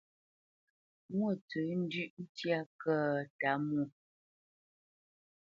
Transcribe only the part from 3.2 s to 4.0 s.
Tǎmwō?